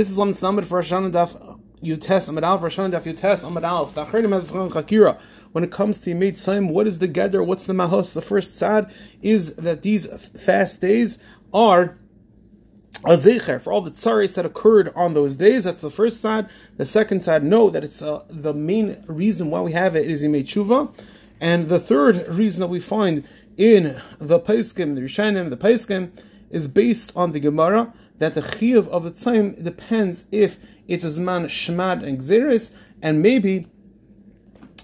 [0.00, 3.94] This is Lam Tznamed for Hashanah Daf Yutes Amad Alf, Hashanah Daf Yutes Amad Alf.
[3.94, 5.20] The Achrenim Advchan Chakira.
[5.52, 7.44] When it comes to Yimei Tzayim, what is the Geder?
[7.44, 8.14] What's the Mahos?
[8.14, 8.90] The first sad
[9.20, 11.18] is that these fast days
[11.52, 11.98] are
[13.04, 15.64] a zecher for all the tsaris that occurred on those days.
[15.64, 16.48] That's the first side.
[16.78, 20.24] The second side, know that it's uh, the main reason why we have it is
[20.24, 20.94] Yimei Tshuva.
[21.42, 23.28] And the third reason that we find
[23.58, 26.10] in the Paiskim, the Rishonim, the Paiskim,
[26.48, 31.08] is based on the Gemara that the chiyuv of the time depends if it's a
[31.08, 32.70] zman shmad and gzeres,
[33.02, 33.66] and maybe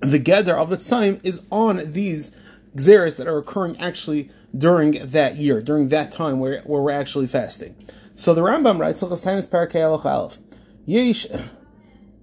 [0.00, 2.34] the gather of the time is on these
[2.74, 7.26] gzeres that are occurring actually during that year, during that time where, where we're actually
[7.26, 7.76] fasting.
[8.16, 10.38] So the Rambam writes, Hilchas Tainis Parakei Alach Aleph,
[10.86, 11.26] Yesh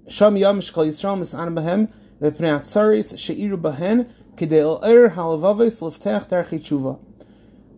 [0.07, 6.59] Sham Yam Shkal Yisrael Misan Bahem V'pnei Atzaris She'iru Bahen Kidei El Halavaves Liftech Darchi
[6.59, 6.99] Tshuva.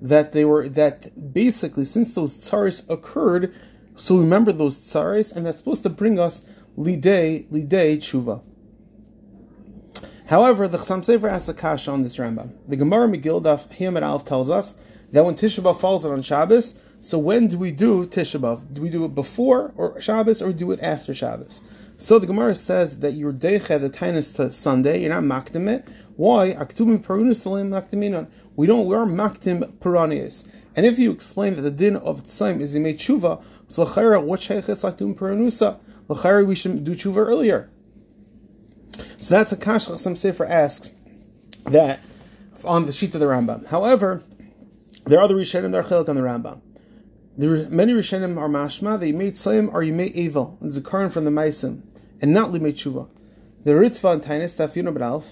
[0.00, 3.54] that they were that basically since those tsaris occurred,
[3.96, 6.42] so remember those tsaris, and that's supposed to bring us
[6.76, 8.42] lidei lidei tshuva.
[10.26, 12.52] However, the Chassam Sofer asks a kasha on this Rambam.
[12.66, 14.74] The Gemara Megillah Hiyam Alf tells us
[15.12, 18.72] that when Tisha B'av falls on Shabbos, so when do we do Tisha B'av?
[18.72, 21.60] Do we do it before or Shabbos or do it after Shabbos?
[21.98, 25.88] So the Gemara says that you're deicha the tainus to Sunday, you're not makdim it.
[26.16, 26.48] Why?
[28.56, 30.48] We don't, we are maktim peranias.
[30.74, 34.40] And if you explain that the din of tzaim is made tshuva, so l'chayra, what
[34.40, 35.78] sheiches aktum peranusa?
[36.08, 37.70] L'chayra, we should do tshuva earlier.
[39.18, 40.92] So that's a kash Chassam Sofer asks
[41.64, 42.00] that
[42.64, 43.66] on the sheet of the Rambam.
[43.66, 44.22] However,
[45.04, 46.60] there are other Rishonim that are chelik on the Rambam.
[47.38, 51.30] There many Rishonim are mashma, made tzayim or you made evil, and zikaron from the
[51.30, 51.82] maisim,
[52.22, 53.10] and not limei tshuva.
[53.62, 55.24] The Ritva and Tainis Taf Yunab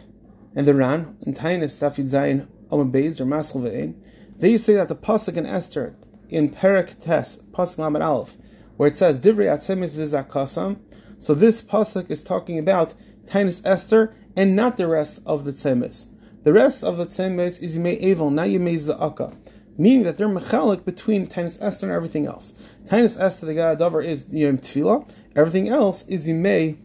[0.55, 3.95] and the Ran and Tainis Taf Zayin Omen Beis or Masl Ve'in,
[4.37, 5.97] they say that the pasuk in Esther
[6.29, 8.37] in Perak Tes pasuk Lamed Aleph,
[8.77, 10.77] where it says Divrei Atzemis V'Zakasam,
[11.19, 12.93] so this pasuk is talking about
[13.25, 16.09] Tainis Esther and not the rest of the Tzemis.
[16.43, 19.35] The rest of the Tzemis is Yimei Evil, not Yimei Za'aka
[19.77, 22.53] meaning that they're mechalik between Tainus Esther and everything else.
[22.87, 26.77] Tainus Esther, the Gadavar, is Yom Tefillah, everything else is Yimei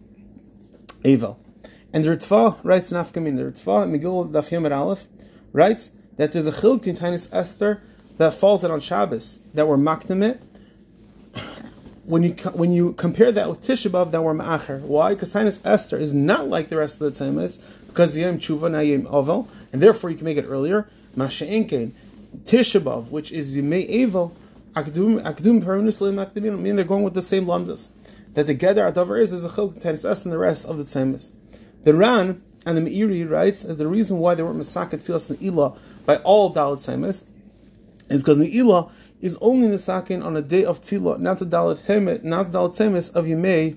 [1.04, 1.38] Evel.
[1.92, 5.08] And the Ritva writes in Afkamin, the Ritva, Megillah Daf Yom Aleph,
[5.54, 7.82] writes that there's a chilk in Tainus Esther
[8.18, 10.40] that falls out on Shabbos, that were makdamit.
[12.04, 14.82] When you when you compare that with Tisha B'av, that were ma'acher.
[14.82, 15.14] Why?
[15.14, 18.80] Because Tainus Esther is not like the rest of the Taimis, because Yom Tshuva, now
[18.80, 20.90] Yom Ovel, and therefore you can make it earlier.
[21.16, 21.92] Masha'inkein,
[22.44, 24.32] Tisha B'av, which is Yimei Evel,
[24.74, 27.92] Akdum Akdum Perunuslim Akdumim, I mean they're going with the same lamdas.
[28.34, 30.84] That the Gedar Adavar is is a Chilk Tanis S and the rest of the
[30.84, 31.32] Tzemis.
[31.84, 35.40] The Ran and the Meiri writes that the reason why they weren't Masakat Filas and
[35.40, 37.26] Ilah by all Dalit Tzemis
[38.10, 38.92] is because the Ilah
[39.22, 42.78] is only Nisakin on a day of Tefillah, not the Dalit Tzemis, not the Dalit
[42.78, 43.76] Tzemis of Yimei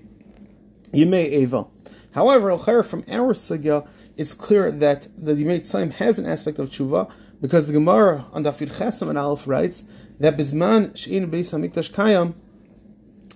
[0.93, 1.69] Yimei Evel.
[2.13, 3.87] However, from our Sugya,
[4.17, 7.11] it's clear that the Yimei Tzayim has an aspect of tshuva
[7.43, 9.83] because the Gemara on Dafir Chesam and Aleph writes
[10.21, 12.35] that Bisman Shein Beis Hamikdash Kayam,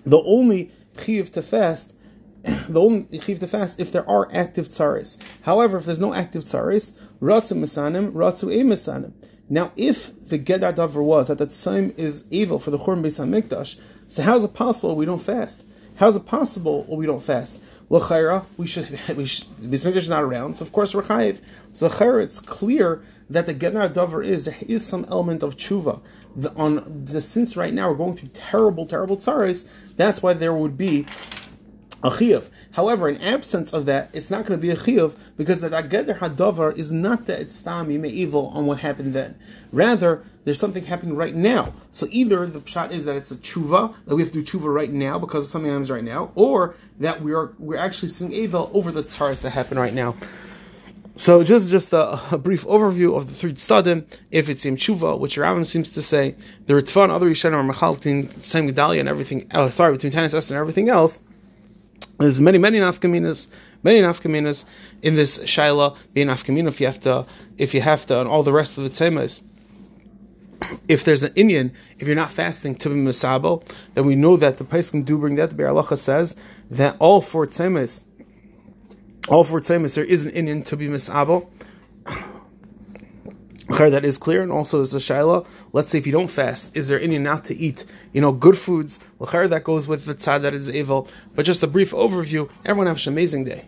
[0.06, 1.92] the only chiv to fast,
[2.44, 5.20] the only chiv to fast if there are active tsaris.
[5.42, 9.12] However, if there's no active tsaris, Ratzu Misanim, Ratzu E Misanim.
[9.48, 13.18] Now, if the Gedar Davar was at that time is evil for the Churban Beis
[13.18, 15.64] Hamikdash, so how is it possible we don't fast?
[15.96, 17.58] How is it possible we don't fast?
[17.88, 21.38] L'chayra, we should, we should, Beis is not around, so of course we're chayiv.
[21.72, 26.00] So l'chayra, it's clear that the Genar Dover is, there is some element of tshuva.
[26.34, 30.52] The, on the, since right now we're going through terrible, terrible tzaris, that's why there
[30.52, 31.06] would be
[32.06, 32.48] a chiyuv.
[32.72, 36.18] However, in absence of that, it's not going to be a chiyuv because the Ageder
[36.18, 39.36] Hadavar is not that it's stam evil on what happened then.
[39.72, 41.74] Rather, there's something happening right now.
[41.90, 44.72] So either the shot is that it's a tshuva that we have to do tshuva
[44.72, 48.70] right now because something happens right now, or that we are we're actually seeing evil
[48.72, 50.14] over the tzaras that happen right now.
[51.18, 54.04] So just just a, a, brief overview of the three tzadim.
[54.30, 56.36] If it's in tshuva, which Rambam seems to say,
[56.66, 59.50] the Ritva and other Rishonim are machal between Sam Gedalia and everything.
[59.54, 61.20] Oh, sorry, between Tanis and everything else.
[62.18, 63.48] There's many many nafkaminas,
[63.82, 64.64] many nafkaminas
[65.02, 67.26] in this shaila being nafkamina if you have to,
[67.58, 69.42] if you have to, and all the rest of the temas.
[70.88, 73.62] if there's an Indian, if you're not fasting to be misabo,
[73.94, 75.50] then we know that the Paiskim do bring that.
[75.50, 76.36] The Be'er says
[76.70, 78.02] that all four tzemes,
[79.28, 81.48] all four tzemes, there is an Indian to be misabo.
[83.68, 85.46] That is clear, and also is a shaila.
[85.72, 87.84] Let's say if you don't fast, is there any not to eat?
[88.12, 88.98] You know, good foods.
[89.20, 91.08] That goes with the tzad that is evil.
[91.34, 92.48] But just a brief overview.
[92.64, 93.66] Everyone have an amazing day.